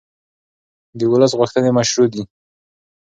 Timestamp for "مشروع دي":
1.77-2.23